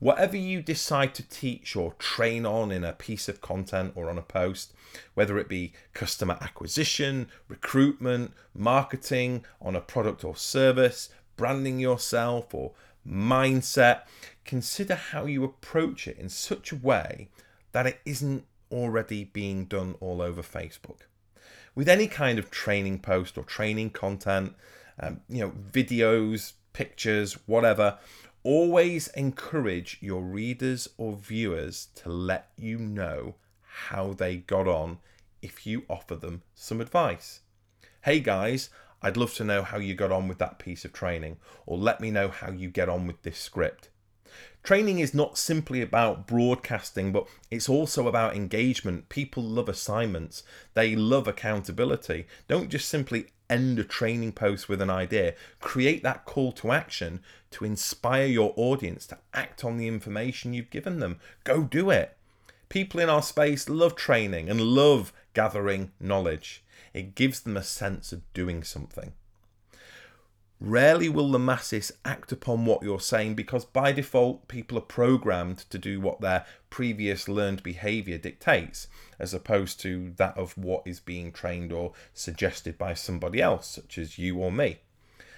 Whatever 0.04 0.36
you 0.36 0.62
decide 0.62 1.16
to 1.16 1.24
teach 1.30 1.78
or 1.78 1.94
train 1.94 2.46
on 2.46 2.74
in 2.74 2.84
a 2.84 2.92
piece 2.92 3.30
of 3.30 3.40
content 3.40 3.94
or 3.96 4.10
on 4.10 4.18
a 4.18 4.22
post, 4.22 4.74
whether 5.14 5.38
it 5.38 5.48
be 5.48 5.72
customer 5.94 6.38
acquisition, 6.42 7.30
recruitment, 7.48 8.34
marketing 8.54 9.46
on 9.62 9.78
a 9.78 9.80
product 9.80 10.26
or 10.26 10.36
service, 10.36 11.08
branding 11.38 11.80
yourself, 11.80 12.54
or 12.54 12.74
mindset, 13.08 14.02
consider 14.44 14.96
how 14.96 15.24
you 15.24 15.46
approach 15.46 16.06
it 16.06 16.18
in 16.18 16.28
such 16.28 16.74
a 16.74 16.76
way 16.76 17.30
that 17.72 17.88
it 17.88 18.02
isn't 18.04 18.44
already 18.74 19.24
being 19.24 19.64
done 19.64 19.96
all 20.02 20.22
over 20.22 20.42
Facebook. 20.42 21.04
With 21.76 21.88
any 21.88 22.08
kind 22.08 22.38
of 22.38 22.52
training 22.52 23.00
post 23.00 23.38
or 23.38 23.46
training 23.46 23.92
content, 23.92 24.54
um, 25.00 25.22
you 25.30 25.40
know, 25.40 25.54
videos, 25.72 26.52
pictures, 26.74 27.38
whatever, 27.46 28.00
always 28.44 29.08
encourage 29.10 29.98
your 30.02 30.22
readers 30.22 30.90
or 30.98 31.16
viewers 31.16 31.88
to 31.96 32.10
let 32.10 32.50
you 32.58 32.78
know 32.78 33.36
how 33.62 34.14
they 34.14 34.38
got 34.38 34.68
on 34.68 35.00
if 35.42 35.66
you 35.66 35.84
offer 35.90 36.16
them 36.16 36.44
some 36.54 36.82
advice. 36.82 37.40
Hey 38.02 38.20
guys, 38.20 38.70
I'd 39.02 39.18
love 39.18 39.34
to 39.36 39.44
know 39.44 39.64
how 39.64 39.78
you 39.78 39.96
got 39.96 40.12
on 40.12 40.28
with 40.28 40.38
that 40.40 40.60
piece 40.60 40.86
of 40.86 40.94
training, 40.94 41.38
or 41.66 41.78
let 41.78 42.02
me 42.02 42.12
know 42.12 42.28
how 42.28 42.52
you 42.52 42.70
get 42.70 42.90
on 42.90 43.08
with 43.08 43.22
this 43.24 43.38
script. 43.38 43.90
Training 44.64 45.00
is 45.00 45.14
not 45.14 45.38
simply 45.38 45.82
about 45.82 46.26
broadcasting, 46.26 47.12
but 47.12 47.28
it's 47.52 47.68
also 47.68 48.08
about 48.08 48.36
engagement. 48.36 49.10
People 49.10 49.44
love 49.44 49.68
assignments, 49.68 50.44
they 50.74 50.96
love 50.96 51.28
accountability. 51.28 52.26
Don't 52.48 52.70
just 52.70 52.88
simply 52.88 53.28
end 53.50 53.78
a 53.78 53.84
training 53.84 54.32
post 54.32 54.70
with 54.70 54.82
an 54.82 54.90
idea. 54.90 55.36
Create 55.60 56.02
that 56.04 56.26
call 56.26 56.52
to 56.54 56.72
action 56.72 57.20
to 57.52 57.66
inspire 57.66 58.26
your 58.26 58.54
audience 58.56 59.06
to 59.08 59.18
act 59.34 59.64
on 59.64 59.78
the 59.78 59.88
information 59.88 60.54
you've 60.54 60.70
given 60.70 61.00
them. 61.00 61.20
Go 61.44 61.64
do 61.64 61.90
it. 61.90 62.18
People 62.70 63.00
in 63.00 63.10
our 63.10 63.22
space 63.22 63.70
love 63.70 63.96
training 63.96 64.50
and 64.50 64.62
love 64.62 65.14
gathering 65.34 65.92
knowledge. 66.00 66.64
It 66.94 67.16
gives 67.16 67.42
them 67.42 67.58
a 67.58 67.64
sense 67.64 68.12
of 68.12 68.22
doing 68.34 68.64
something. 68.64 69.14
Rarely 70.66 71.10
will 71.10 71.30
the 71.30 71.40
masses 71.40 71.92
act 72.06 72.32
upon 72.32 72.66
what 72.66 72.84
you're 72.84 73.02
saying 73.02 73.36
because 73.36 73.66
by 73.66 73.92
default 73.92 74.48
people 74.48 74.78
are 74.78 74.82
programmed 74.82 75.58
to 75.70 75.78
do 75.78 76.00
what 76.00 76.22
their 76.22 76.46
previous 76.70 77.28
learned 77.28 77.62
behavior 77.64 78.18
dictates, 78.18 78.88
as 79.20 79.34
opposed 79.34 79.82
to 79.82 80.14
that 80.16 80.38
of 80.38 80.58
what 80.58 80.84
is 80.86 81.02
being 81.02 81.34
trained 81.34 81.74
or 81.74 81.92
suggested 82.14 82.78
by 82.78 82.94
somebody 82.94 83.42
else, 83.42 83.68
such 83.68 83.98
as 83.98 84.18
you 84.18 84.38
or 84.38 84.54
me. 84.54 84.78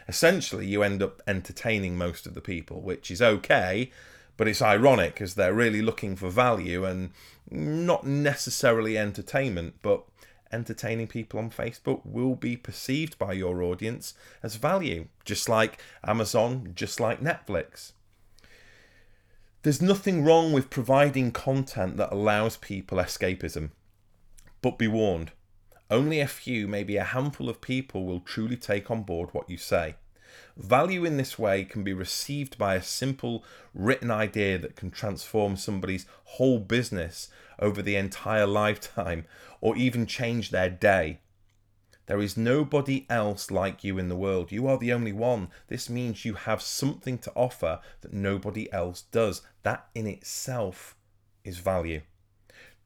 Essentially, 0.07 0.67
you 0.67 0.83
end 0.83 1.01
up 1.01 1.23
entertaining 1.25 1.97
most 1.97 2.27
of 2.27 2.35
the 2.35 2.39
people, 2.39 2.81
which 2.81 3.09
is 3.09 3.19
okay, 3.19 3.89
but 4.37 4.47
it's 4.47 4.61
ironic 4.61 5.19
as 5.21 5.33
they're 5.33 5.55
really 5.55 5.81
looking 5.81 6.15
for 6.15 6.29
value 6.29 6.85
and 6.85 7.09
not 7.49 8.05
necessarily 8.05 8.95
entertainment, 8.95 9.73
but 9.81 10.03
entertaining 10.51 11.07
people 11.07 11.39
on 11.39 11.49
Facebook 11.49 12.01
will 12.05 12.35
be 12.35 12.55
perceived 12.57 13.17
by 13.17 13.33
your 13.33 13.61
audience 13.61 14.13
as 14.43 14.55
value, 14.55 15.07
just 15.23 15.49
like 15.49 15.81
Amazon, 16.05 16.71
just 16.75 16.99
like 16.99 17.21
Netflix. 17.21 17.91
There's 19.63 19.81
nothing 19.81 20.23
wrong 20.23 20.53
with 20.53 20.69
providing 20.69 21.31
content 21.31 21.97
that 21.97 22.13
allows 22.13 22.57
people 22.57 22.99
escapism. 22.99 23.71
But 24.61 24.77
be 24.77 24.87
warned, 24.87 25.31
only 25.89 26.19
a 26.19 26.27
few, 26.27 26.67
maybe 26.67 26.97
a 26.97 27.03
handful 27.03 27.49
of 27.49 27.61
people, 27.61 28.05
will 28.05 28.19
truly 28.19 28.57
take 28.57 28.89
on 28.89 29.03
board 29.03 29.29
what 29.31 29.49
you 29.49 29.57
say. 29.57 29.95
Value 30.57 31.03
in 31.03 31.17
this 31.17 31.37
way 31.37 31.65
can 31.65 31.83
be 31.83 31.93
received 31.93 32.57
by 32.57 32.75
a 32.75 32.81
simple 32.81 33.43
written 33.73 34.09
idea 34.09 34.57
that 34.57 34.77
can 34.77 34.89
transform 34.89 35.57
somebody's 35.57 36.05
whole 36.23 36.59
business 36.59 37.27
over 37.59 37.81
the 37.81 37.97
entire 37.97 38.47
lifetime 38.47 39.25
or 39.59 39.75
even 39.75 40.05
change 40.05 40.51
their 40.51 40.69
day. 40.69 41.19
There 42.07 42.21
is 42.21 42.37
nobody 42.37 43.05
else 43.09 43.49
like 43.51 43.83
you 43.83 43.97
in 43.97 44.09
the 44.09 44.15
world. 44.15 44.51
You 44.51 44.67
are 44.67 44.77
the 44.77 44.93
only 44.93 45.11
one. 45.11 45.49
This 45.67 45.89
means 45.89 46.23
you 46.23 46.35
have 46.35 46.61
something 46.61 47.17
to 47.19 47.33
offer 47.35 47.79
that 48.01 48.13
nobody 48.13 48.71
else 48.71 49.01
does. 49.11 49.41
That 49.63 49.87
in 49.95 50.07
itself 50.07 50.95
is 51.43 51.57
value. 51.57 52.01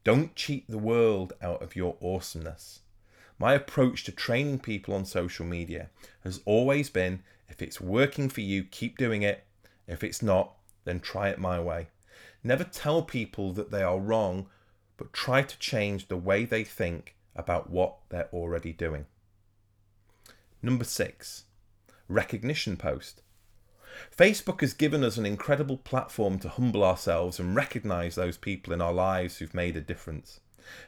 Don't 0.02 0.34
cheat 0.34 0.68
the 0.68 0.78
world 0.78 1.34
out 1.42 1.62
of 1.62 1.76
your 1.76 1.96
awesomeness. 2.00 2.80
My 3.38 3.52
approach 3.52 4.04
to 4.04 4.12
training 4.12 4.60
people 4.60 4.94
on 4.94 5.04
social 5.04 5.44
media 5.44 5.90
has 6.24 6.40
always 6.46 6.88
been 6.88 7.22
if 7.50 7.60
it's 7.60 7.80
working 7.80 8.28
for 8.28 8.40
you, 8.40 8.64
keep 8.64 8.96
doing 8.96 9.22
it. 9.22 9.44
If 9.86 10.02
it's 10.04 10.22
not, 10.22 10.54
then 10.84 11.00
try 11.00 11.28
it 11.28 11.38
my 11.38 11.60
way. 11.60 11.88
Never 12.42 12.64
tell 12.64 13.02
people 13.02 13.52
that 13.52 13.70
they 13.70 13.82
are 13.82 13.98
wrong, 13.98 14.46
but 14.96 15.12
try 15.12 15.42
to 15.42 15.58
change 15.58 16.08
the 16.08 16.16
way 16.16 16.44
they 16.44 16.64
think 16.64 17.16
about 17.34 17.70
what 17.70 17.96
they're 18.08 18.30
already 18.32 18.72
doing. 18.72 19.06
Number 20.62 20.84
six, 20.84 21.44
recognition 22.08 22.76
post. 22.76 23.22
Facebook 24.16 24.60
has 24.60 24.72
given 24.72 25.02
us 25.02 25.16
an 25.16 25.26
incredible 25.26 25.76
platform 25.76 26.38
to 26.38 26.48
humble 26.48 26.84
ourselves 26.84 27.38
and 27.40 27.56
recognize 27.56 28.14
those 28.14 28.36
people 28.36 28.72
in 28.72 28.80
our 28.80 28.92
lives 28.92 29.38
who've 29.38 29.54
made 29.54 29.76
a 29.76 29.80
difference. 29.80 30.40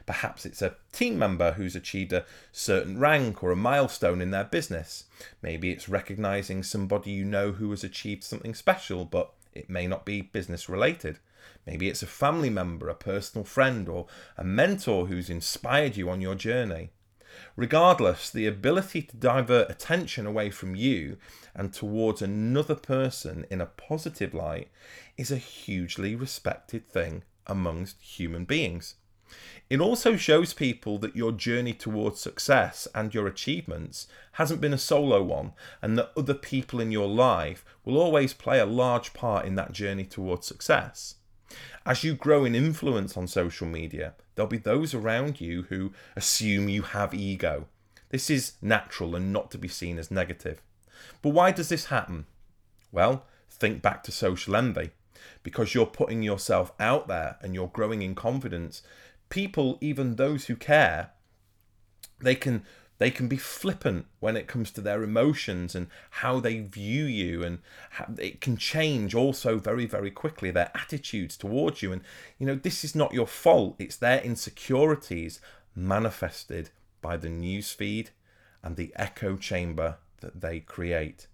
Perhaps 0.05 0.45
it's 0.45 0.61
a 0.61 0.75
team 0.91 1.17
member 1.17 1.53
who's 1.53 1.75
achieved 1.75 2.13
a 2.13 2.25
certain 2.51 2.99
rank 2.99 3.43
or 3.43 3.51
a 3.51 3.55
milestone 3.55 4.21
in 4.21 4.31
their 4.31 4.43
business. 4.43 5.05
Maybe 5.41 5.71
it's 5.71 5.89
recognizing 5.89 6.63
somebody 6.63 7.11
you 7.11 7.25
know 7.25 7.53
who 7.53 7.69
has 7.71 7.83
achieved 7.83 8.23
something 8.23 8.55
special, 8.55 9.05
but 9.05 9.31
it 9.53 9.69
may 9.69 9.87
not 9.87 10.05
be 10.05 10.21
business 10.21 10.69
related. 10.69 11.19
Maybe 11.65 11.89
it's 11.89 12.03
a 12.03 12.07
family 12.07 12.49
member, 12.49 12.89
a 12.89 12.95
personal 12.95 13.45
friend, 13.45 13.87
or 13.87 14.07
a 14.37 14.43
mentor 14.43 15.07
who's 15.07 15.29
inspired 15.29 15.95
you 15.95 16.09
on 16.09 16.21
your 16.21 16.35
journey. 16.35 16.91
Regardless, 17.55 18.29
the 18.29 18.45
ability 18.45 19.01
to 19.03 19.17
divert 19.17 19.69
attention 19.69 20.25
away 20.25 20.49
from 20.49 20.75
you 20.75 21.17
and 21.55 21.73
towards 21.73 22.21
another 22.21 22.75
person 22.75 23.45
in 23.49 23.61
a 23.61 23.65
positive 23.65 24.33
light 24.33 24.69
is 25.17 25.31
a 25.31 25.37
hugely 25.37 26.15
respected 26.15 26.87
thing 26.87 27.23
amongst 27.47 28.01
human 28.01 28.45
beings. 28.45 28.95
It 29.69 29.79
also 29.79 30.15
shows 30.15 30.53
people 30.53 30.97
that 30.99 31.15
your 31.15 31.31
journey 31.31 31.73
towards 31.73 32.19
success 32.19 32.87
and 32.93 33.13
your 33.13 33.27
achievements 33.27 34.07
hasn't 34.33 34.61
been 34.61 34.73
a 34.73 34.77
solo 34.77 35.23
one, 35.23 35.53
and 35.81 35.97
that 35.97 36.11
other 36.15 36.33
people 36.33 36.79
in 36.79 36.91
your 36.91 37.07
life 37.07 37.65
will 37.83 37.97
always 37.97 38.33
play 38.33 38.59
a 38.59 38.65
large 38.65 39.13
part 39.13 39.45
in 39.45 39.55
that 39.55 39.71
journey 39.71 40.05
towards 40.05 40.45
success. 40.45 41.15
As 41.85 42.03
you 42.03 42.13
grow 42.13 42.45
in 42.45 42.55
influence 42.55 43.17
on 43.17 43.27
social 43.27 43.67
media, 43.67 44.13
there'll 44.35 44.49
be 44.49 44.57
those 44.57 44.93
around 44.93 45.41
you 45.41 45.63
who 45.63 45.93
assume 46.15 46.69
you 46.69 46.81
have 46.81 47.13
ego. 47.13 47.67
This 48.09 48.29
is 48.29 48.53
natural 48.61 49.15
and 49.15 49.33
not 49.33 49.49
to 49.51 49.57
be 49.57 49.67
seen 49.67 49.97
as 49.97 50.11
negative. 50.11 50.61
But 51.21 51.29
why 51.29 51.51
does 51.51 51.69
this 51.69 51.85
happen? 51.85 52.25
Well, 52.91 53.25
think 53.49 53.81
back 53.81 54.03
to 54.03 54.11
social 54.11 54.55
envy. 54.55 54.91
Because 55.41 55.73
you're 55.73 55.85
putting 55.85 56.21
yourself 56.21 56.73
out 56.79 57.07
there 57.07 57.37
and 57.41 57.53
you're 57.53 57.67
growing 57.67 58.01
in 58.01 58.13
confidence, 58.13 58.81
people, 59.33 59.79
even 59.81 60.15
those 60.15 60.45
who 60.45 60.55
care, 60.55 61.09
they 62.21 62.35
can 62.35 62.63
they 62.99 63.09
can 63.09 63.27
be 63.27 63.35
flippant 63.35 64.05
when 64.19 64.37
it 64.37 64.47
comes 64.47 64.69
to 64.71 64.79
their 64.79 65.01
emotions 65.01 65.73
and 65.73 65.87
how 66.21 66.39
they 66.39 66.59
view 66.59 67.03
you 67.05 67.43
and 67.43 67.57
it 68.19 68.39
can 68.39 68.55
change 68.55 69.15
also 69.15 69.57
very 69.57 69.87
very 69.87 70.11
quickly 70.11 70.51
their 70.51 70.69
attitudes 70.75 71.35
towards 71.35 71.81
you. 71.81 71.91
And 71.91 72.03
you 72.37 72.45
know 72.45 72.53
this 72.53 72.83
is 72.85 72.93
not 72.93 73.11
your 73.11 73.25
fault. 73.25 73.75
It's 73.79 73.97
their 73.97 74.21
insecurities 74.21 75.41
manifested 75.75 76.69
by 77.01 77.17
the 77.17 77.29
news 77.29 77.71
feed 77.71 78.11
and 78.61 78.75
the 78.75 78.93
echo 78.95 79.35
chamber 79.35 79.97
that 80.21 80.41
they 80.41 80.59
create. 80.59 81.25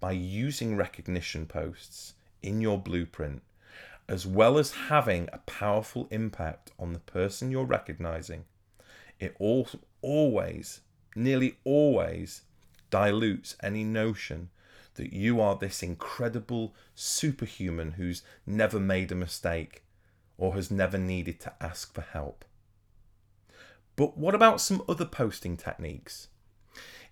By 0.00 0.12
using 0.12 0.74
recognition 0.74 1.44
posts 1.44 2.14
in 2.42 2.62
your 2.62 2.78
blueprint 2.78 3.42
as 4.10 4.26
well 4.26 4.58
as 4.58 4.72
having 4.72 5.28
a 5.32 5.38
powerful 5.38 6.08
impact 6.10 6.72
on 6.80 6.92
the 6.92 6.98
person 6.98 7.48
you're 7.48 7.64
recognizing, 7.64 8.44
it 9.20 9.36
all, 9.38 9.68
always, 10.02 10.80
nearly 11.14 11.56
always, 11.62 12.42
dilutes 12.90 13.54
any 13.62 13.84
notion 13.84 14.50
that 14.94 15.12
you 15.12 15.40
are 15.40 15.54
this 15.54 15.80
incredible 15.80 16.74
superhuman 16.96 17.92
who's 17.92 18.22
never 18.44 18.80
made 18.80 19.12
a 19.12 19.14
mistake 19.14 19.84
or 20.36 20.54
has 20.54 20.72
never 20.72 20.98
needed 20.98 21.38
to 21.38 21.52
ask 21.60 21.94
for 21.94 22.00
help. 22.00 22.44
But 23.94 24.18
what 24.18 24.34
about 24.34 24.60
some 24.60 24.82
other 24.88 25.04
posting 25.04 25.56
techniques? 25.56 26.26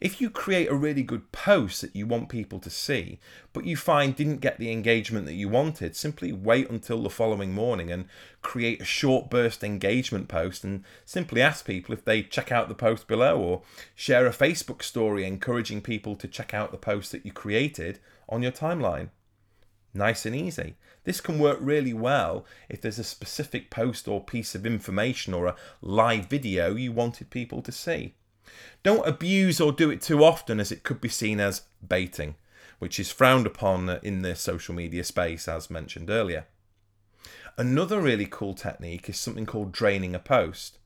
If 0.00 0.20
you 0.20 0.30
create 0.30 0.70
a 0.70 0.74
really 0.74 1.02
good 1.02 1.32
post 1.32 1.80
that 1.80 1.96
you 1.96 2.06
want 2.06 2.28
people 2.28 2.60
to 2.60 2.70
see, 2.70 3.18
but 3.52 3.64
you 3.64 3.76
find 3.76 4.14
didn't 4.14 4.40
get 4.40 4.58
the 4.58 4.70
engagement 4.70 5.26
that 5.26 5.34
you 5.34 5.48
wanted, 5.48 5.96
simply 5.96 6.32
wait 6.32 6.70
until 6.70 7.02
the 7.02 7.10
following 7.10 7.52
morning 7.52 7.90
and 7.90 8.04
create 8.40 8.80
a 8.80 8.84
short 8.84 9.28
burst 9.28 9.64
engagement 9.64 10.28
post 10.28 10.62
and 10.62 10.84
simply 11.04 11.42
ask 11.42 11.66
people 11.66 11.92
if 11.92 12.04
they 12.04 12.22
check 12.22 12.52
out 12.52 12.68
the 12.68 12.74
post 12.76 13.08
below 13.08 13.40
or 13.40 13.62
share 13.96 14.26
a 14.26 14.30
Facebook 14.30 14.82
story 14.82 15.24
encouraging 15.24 15.80
people 15.80 16.14
to 16.14 16.28
check 16.28 16.54
out 16.54 16.70
the 16.70 16.78
post 16.78 17.10
that 17.10 17.26
you 17.26 17.32
created 17.32 17.98
on 18.28 18.42
your 18.42 18.52
timeline. 18.52 19.08
Nice 19.92 20.24
and 20.24 20.36
easy. 20.36 20.76
This 21.02 21.20
can 21.20 21.40
work 21.40 21.58
really 21.60 21.94
well 21.94 22.44
if 22.68 22.80
there's 22.80 23.00
a 23.00 23.04
specific 23.04 23.68
post 23.68 24.06
or 24.06 24.22
piece 24.22 24.54
of 24.54 24.64
information 24.64 25.34
or 25.34 25.46
a 25.46 25.56
live 25.82 26.26
video 26.26 26.76
you 26.76 26.92
wanted 26.92 27.30
people 27.30 27.62
to 27.62 27.72
see. 27.72 28.14
Don't 28.82 29.06
abuse 29.06 29.60
or 29.60 29.72
do 29.72 29.90
it 29.90 30.00
too 30.00 30.24
often, 30.24 30.60
as 30.60 30.72
it 30.72 30.82
could 30.82 31.00
be 31.00 31.08
seen 31.08 31.40
as 31.40 31.62
baiting, 31.86 32.36
which 32.78 32.98
is 33.00 33.10
frowned 33.10 33.46
upon 33.46 33.88
in 34.02 34.22
the 34.22 34.34
social 34.34 34.74
media 34.74 35.04
space, 35.04 35.48
as 35.48 35.70
mentioned 35.70 36.10
earlier. 36.10 36.46
Another 37.56 38.00
really 38.00 38.26
cool 38.26 38.54
technique 38.54 39.08
is 39.08 39.18
something 39.18 39.44
called 39.44 39.72
draining 39.72 40.14
a 40.14 40.20
post. 40.20 40.78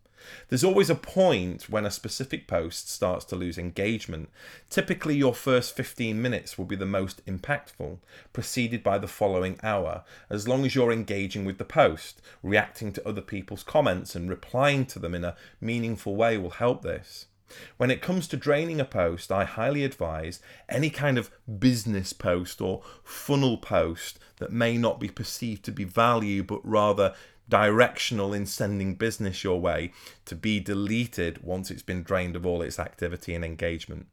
There's 0.49 0.65
always 0.65 0.89
a 0.89 0.95
point 0.95 1.69
when 1.69 1.85
a 1.85 1.91
specific 1.91 2.47
post 2.47 2.89
starts 2.89 3.25
to 3.27 3.37
lose 3.37 3.59
engagement. 3.59 4.31
Typically, 4.71 5.17
your 5.17 5.35
first 5.35 5.77
15 5.77 6.23
minutes 6.23 6.57
will 6.57 6.65
be 6.65 6.77
the 6.77 6.87
most 6.87 7.25
impactful, 7.27 7.99
preceded 8.33 8.83
by 8.83 8.99
the 8.99 9.09
following 9.09 9.59
hour, 9.63 10.05
as 10.31 10.47
long 10.47 10.65
as 10.65 10.75
you're 10.75 10.93
engaging 10.93 11.45
with 11.45 11.59
the 11.59 11.65
post. 11.65 12.23
Reacting 12.43 12.93
to 12.93 13.09
other 13.09 13.21
people's 13.21 13.65
comments 13.65 14.15
and 14.15 14.31
replying 14.31 14.87
to 14.87 14.99
them 14.99 15.15
in 15.15 15.25
a 15.25 15.37
meaningful 15.61 16.17
way 16.17 16.39
will 16.39 16.51
help 16.51 16.83
this. 16.83 17.27
When 17.77 17.91
it 17.91 18.03
comes 18.03 18.29
to 18.29 18.37
draining 18.37 18.81
a 18.81 18.85
post, 18.85 19.31
I 19.33 19.45
highly 19.45 19.85
advise 19.85 20.41
any 20.69 20.91
kind 20.91 21.19
of 21.19 21.31
business 21.59 22.13
post 22.13 22.61
or 22.61 22.83
funnel 23.05 23.59
post 23.59 24.19
that 24.37 24.53
may 24.53 24.77
not 24.77 25.01
be 25.01 25.09
perceived 25.09 25.65
to 25.65 25.73
be 25.73 25.85
value 25.85 26.43
but 26.43 26.61
rather 26.65 27.15
directional 27.49 28.33
in 28.33 28.47
sending 28.47 28.95
business 28.95 29.45
your 29.45 29.61
way 29.61 29.93
to 30.25 30.35
be 30.35 30.59
deleted 30.59 31.43
once 31.43 31.71
it's 31.71 31.83
been 31.83 32.03
drained 32.03 32.37
of 32.37 32.47
all 32.47 32.63
its 32.63 32.79
activity 32.79 33.35
and 33.35 33.45
engagement. 33.45 34.07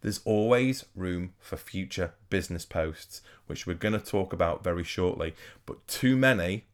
There's 0.00 0.20
always 0.24 0.84
room 0.96 1.34
for 1.38 1.56
future 1.56 2.14
business 2.28 2.64
posts, 2.64 3.22
which 3.46 3.66
we're 3.66 3.74
going 3.74 3.92
to 3.92 4.04
talk 4.04 4.32
about 4.32 4.64
very 4.64 4.82
shortly, 4.82 5.34
but 5.64 5.86
too 5.86 6.16
many 6.16 6.66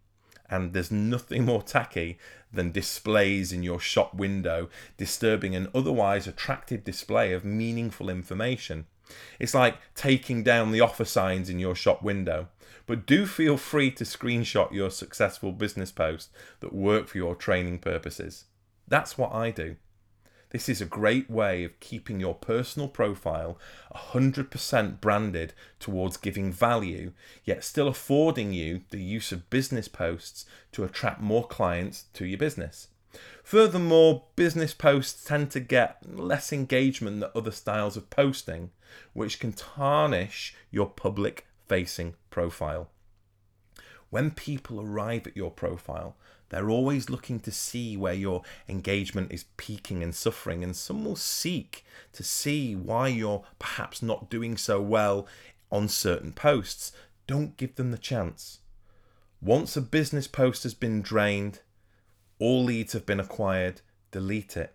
and 0.51 0.73
there's 0.73 0.91
nothing 0.91 1.45
more 1.45 1.63
tacky 1.63 2.19
than 2.53 2.73
displays 2.73 3.53
in 3.53 3.63
your 3.63 3.79
shop 3.79 4.15
window 4.15 4.69
disturbing 4.97 5.55
an 5.55 5.69
otherwise 5.75 6.27
attractive 6.27 6.85
display 6.85 7.33
of 7.33 7.45
meaningful 7.45 8.09
information. 8.09 8.87
It's 9.39 9.55
like 9.55 9.77
taking 9.95 10.43
down 10.43 10.73
the 10.73 10.81
offer 10.81 11.05
signs 11.05 11.49
in 11.49 11.59
your 11.59 11.75
shop 11.75 12.03
window. 12.03 12.49
But 12.87 13.07
do 13.07 13.27
feel 13.27 13.59
free 13.59 13.91
to 13.93 14.05
screenshot 14.05 14.73
your 14.73 14.91
successful 14.91 15.53
business 15.53 15.93
posts 15.93 16.31
that 16.61 16.75
work 16.75 17.07
for 17.09 17.19
your 17.19 17.35
training 17.35 17.81
purposes. 17.81 18.45
That's 18.87 19.19
what 19.19 19.33
I 19.33 19.51
do. 19.51 19.77
This 20.51 20.69
is 20.69 20.81
a 20.81 20.87
great 20.87 21.29
way 21.31 21.63
of 21.65 21.79
keeping 21.79 22.21
your 22.21 22.35
personal 22.35 22.89
profile 22.89 23.59
100% 23.95 25.01
branded 25.01 25.53
towards 25.79 26.17
giving 26.17 26.51
value, 26.51 27.13
yet 27.45 27.65
still 27.65 27.87
affording 27.87 28.55
you 28.55 28.81
the 28.89 29.03
use 29.03 29.31
of 29.31 29.51
business 29.51 29.89
posts 29.89 30.47
to 30.73 30.85
attract 30.85 31.21
more 31.21 31.47
clients 31.47 32.05
to 32.15 32.25
your 32.25 32.39
business. 32.39 32.89
Furthermore, 33.43 34.25
business 34.37 34.73
posts 34.73 35.25
tend 35.25 35.51
to 35.51 35.61
get 35.61 35.99
less 36.09 36.53
engagement 36.53 37.21
than 37.21 37.31
other 37.35 37.51
styles 37.51 37.97
of 37.97 38.09
posting, 38.09 38.71
which 39.13 39.41
can 39.41 39.53
tarnish 39.53 40.55
your 40.71 40.89
public 40.89 41.47
facing 41.67 42.15
profile. 42.31 42.89
When 44.11 44.31
people 44.31 44.81
arrive 44.81 45.27
at 45.27 45.37
your 45.37 45.51
profile, 45.51 46.17
they're 46.49 46.71
always 46.71 47.11
looking 47.11 47.41
to 47.41 47.53
see 47.53 47.97
where 47.97 48.15
your 48.15 48.43
engagement 48.69 49.33
is 49.33 49.45
peaking 49.59 50.03
and 50.03 50.15
suffering, 50.15 50.65
and 50.65 50.75
some 50.75 51.05
will 51.05 51.17
seek 51.17 51.85
to 52.13 52.23
see 52.23 52.75
why 52.75 53.09
you're 53.09 53.45
perhaps 53.59 54.03
not 54.03 54.31
doing 54.31 54.57
so 54.57 54.81
well 54.81 55.27
on 55.71 55.89
certain 55.89 56.33
posts. 56.33 56.93
Don't 57.27 57.59
give 57.59 57.75
them 57.75 57.91
the 57.91 57.99
chance. 57.99 58.61
Once 59.43 59.77
a 59.77 59.83
business 59.83 60.27
post 60.27 60.63
has 60.63 60.75
been 60.75 61.03
drained, 61.03 61.61
all 62.39 62.65
leads 62.65 62.95
have 62.95 63.05
been 63.05 63.21
acquired, 63.21 63.83
delete 64.11 64.57
it. 64.57 64.75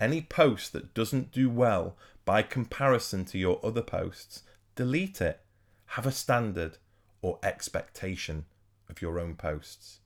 Any 0.00 0.22
post 0.22 0.72
that 0.72 0.94
doesn't 0.94 1.32
do 1.32 1.50
well 1.50 1.96
by 2.24 2.40
comparison 2.40 3.26
to 3.26 3.38
your 3.38 3.60
other 3.62 3.82
posts, 3.82 4.42
delete 4.74 5.20
it. 5.20 5.40
Have 5.86 6.06
a 6.06 6.12
standard 6.12 6.78
or 7.20 7.38
expectation 7.42 8.46
of 8.88 9.02
your 9.02 9.18
own 9.18 9.34
posts. 9.34 10.00